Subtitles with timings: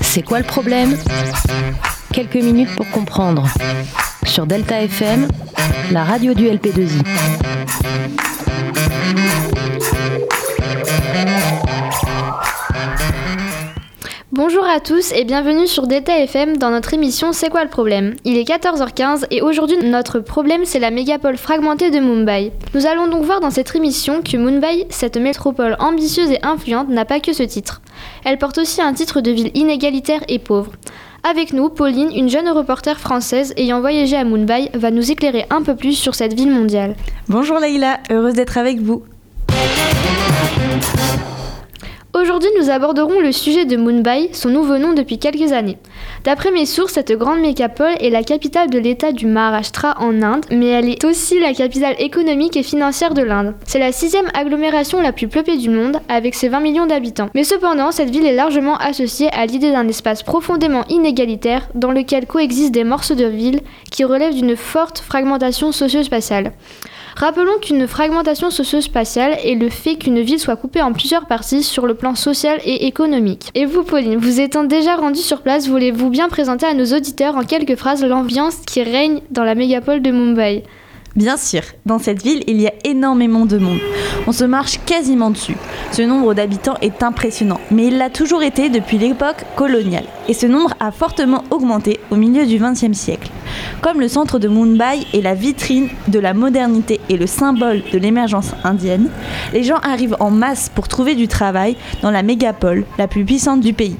[0.00, 0.96] C'est quoi le problème?
[2.12, 3.48] Quelques minutes pour comprendre.
[4.24, 5.28] Sur Delta FM,
[5.90, 7.02] la radio du LP2I.
[14.34, 18.14] Bonjour à tous et bienvenue sur Delta FM dans notre émission C'est quoi le problème?
[18.24, 22.50] Il est 14h15 et aujourd'hui notre problème c'est la mégapole fragmentée de Mumbai.
[22.72, 27.04] Nous allons donc voir dans cette émission que Mumbai, cette métropole ambitieuse et influente, n'a
[27.04, 27.82] pas que ce titre.
[28.24, 30.72] Elle porte aussi un titre de ville inégalitaire et pauvre.
[31.30, 35.60] Avec nous, Pauline, une jeune reporter française ayant voyagé à Mumbai, va nous éclairer un
[35.60, 36.96] peu plus sur cette ville mondiale.
[37.28, 39.02] Bonjour Leïla, heureuse d'être avec vous.
[42.72, 45.78] Aborderons le sujet de Mumbai, son nouveau nom depuis quelques années.
[46.24, 50.46] D'après mes sources, cette grande mégapole est la capitale de l'État du Maharashtra en Inde,
[50.50, 53.54] mais elle est aussi la capitale économique et financière de l'Inde.
[53.66, 57.28] C'est la sixième agglomération la plus peuplée du monde, avec ses 20 millions d'habitants.
[57.34, 62.26] Mais cependant, cette ville est largement associée à l'idée d'un espace profondément inégalitaire, dans lequel
[62.26, 63.60] coexistent des morceaux de ville
[63.90, 66.52] qui relèvent d'une forte fragmentation socio-spatiale.
[67.16, 71.86] Rappelons qu'une fragmentation socio-spatiale est le fait qu'une ville soit coupée en plusieurs parties sur
[71.86, 73.50] le plan social et économique.
[73.54, 77.36] Et vous, Pauline, vous étant déjà rendue sur place, voulez-vous bien présenter à nos auditeurs
[77.36, 80.62] en quelques phrases l'ambiance qui règne dans la mégapole de Mumbai?
[81.14, 83.80] Bien sûr, dans cette ville, il y a énormément de monde.
[84.26, 85.56] On se marche quasiment dessus.
[85.90, 90.04] Ce nombre d'habitants est impressionnant, mais il l'a toujours été depuis l'époque coloniale.
[90.28, 93.30] Et ce nombre a fortement augmenté au milieu du XXe siècle.
[93.80, 97.98] Comme le centre de Mumbai est la vitrine de la modernité et le symbole de
[97.98, 99.10] l'émergence indienne,
[99.52, 103.60] les gens arrivent en masse pour trouver du travail dans la mégapole la plus puissante
[103.60, 103.96] du pays.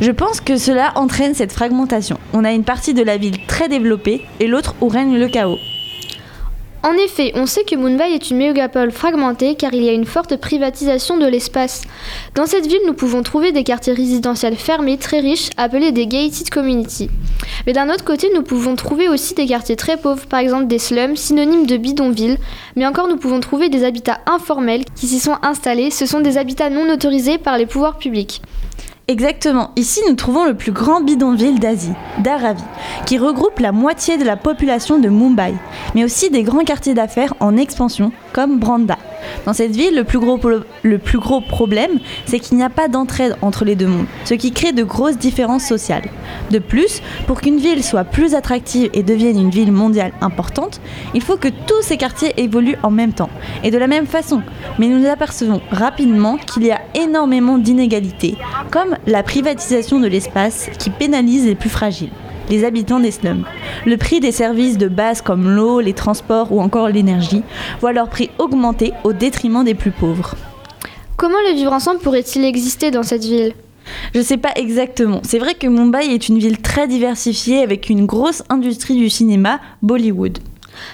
[0.00, 2.18] Je pense que cela entraîne cette fragmentation.
[2.32, 5.58] On a une partie de la ville très développée et l'autre où règne le chaos.
[6.82, 10.06] En effet, on sait que Mumbai est une mégapole fragmentée car il y a une
[10.06, 11.82] forte privatisation de l'espace.
[12.34, 16.48] Dans cette ville, nous pouvons trouver des quartiers résidentiels fermés très riches appelés des gated
[16.48, 17.10] communities.
[17.66, 20.78] Mais d'un autre côté, nous pouvons trouver aussi des quartiers très pauvres, par exemple des
[20.78, 22.38] slums, synonymes de bidonvilles.
[22.76, 25.90] Mais encore, nous pouvons trouver des habitats informels qui s'y sont installés.
[25.90, 28.40] Ce sont des habitats non autorisés par les pouvoirs publics.
[29.10, 29.72] Exactement.
[29.74, 32.62] Ici, nous trouvons le plus grand bidonville d'Asie, Dharavi,
[33.06, 35.52] qui regroupe la moitié de la population de Mumbai,
[35.96, 38.98] mais aussi des grands quartiers d'affaires en expansion, comme Branda.
[39.46, 40.04] Dans cette ville, le
[40.98, 44.52] plus gros, problème, c'est qu'il n'y a pas d'entraide entre les deux mondes, ce qui
[44.52, 46.08] crée de grosses différences sociales.
[46.50, 50.80] De plus, pour qu'une ville soit plus attractive et devienne une ville mondiale importante,
[51.14, 53.30] il faut que tous ces quartiers évoluent en même temps
[53.64, 54.42] et de la même façon.
[54.78, 58.36] Mais nous apercevons rapidement qu'il y a énormément d'inégalités,
[58.70, 62.10] comme la privatisation de l'espace qui pénalise les plus fragiles
[62.48, 63.44] les habitants des slums.
[63.86, 67.42] Le prix des services de base comme l'eau, les transports ou encore l'énergie
[67.80, 70.34] voit leur prix augmenter au détriment des plus pauvres.
[71.16, 73.52] Comment le vivre ensemble pourrait-il exister dans cette ville?
[74.14, 75.20] Je ne sais pas exactement.
[75.24, 79.60] C'est vrai que Mumbai est une ville très diversifiée avec une grosse industrie du cinéma,
[79.82, 80.38] Bollywood.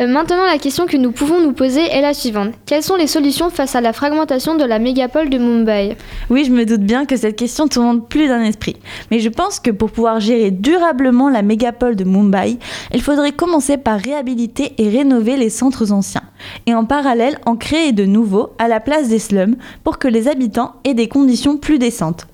[0.00, 2.52] Euh, maintenant, la question que nous pouvons nous poser est la suivante.
[2.66, 5.96] Quelles sont les solutions face à la fragmentation de la mégapole de Mumbai?
[6.30, 8.76] Oui, je me doute bien que cette question tourne plus d'un esprit.
[9.10, 12.58] Mais je pense que pour pouvoir gérer durablement la mégapole de Mumbai,
[12.92, 16.22] il faudrait commencer par réhabiliter et rénover les centres anciens.
[16.66, 20.28] Et en parallèle, en créer de nouveaux à la place des slums pour que les
[20.28, 22.26] habitants aient des conditions plus décentes.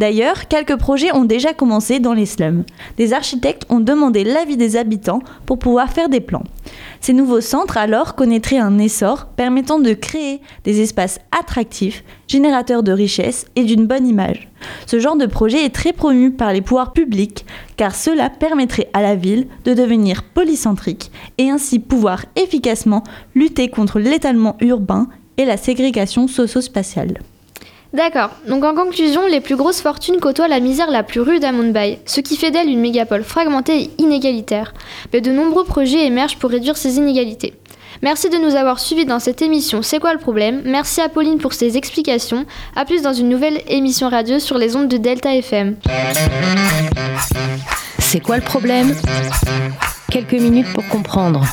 [0.00, 2.64] D'ailleurs, quelques projets ont déjà commencé dans les slums.
[2.96, 6.44] Des architectes ont demandé l'avis des habitants pour pouvoir faire des plans.
[7.02, 12.92] Ces nouveaux centres alors connaîtraient un essor permettant de créer des espaces attractifs, générateurs de
[12.92, 14.48] richesse et d'une bonne image.
[14.86, 17.44] Ce genre de projet est très promu par les pouvoirs publics
[17.76, 23.98] car cela permettrait à la ville de devenir polycentrique et ainsi pouvoir efficacement lutter contre
[23.98, 27.18] l'étalement urbain et la ségrégation socio-spatiale.
[27.92, 28.30] D'accord.
[28.46, 31.98] Donc en conclusion, les plus grosses fortunes côtoient la misère la plus rude à Mumbai,
[32.06, 34.74] ce qui fait d'elle une mégapole fragmentée et inégalitaire.
[35.12, 37.54] Mais de nombreux projets émergent pour réduire ces inégalités.
[38.02, 40.62] Merci de nous avoir suivis dans cette émission C'est quoi le problème?
[40.64, 42.46] Merci à Pauline pour ses explications.
[42.76, 45.76] A plus dans une nouvelle émission radio sur les ondes de Delta FM.
[47.98, 48.94] C'est quoi le problème?
[50.10, 51.44] Quelques minutes pour comprendre.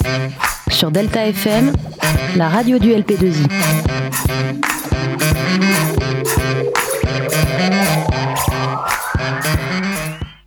[0.69, 1.73] Sur Delta FM,
[2.35, 4.76] la radio du LP2I.
[4.97, 5.21] Thank
[8.91, 8.96] you.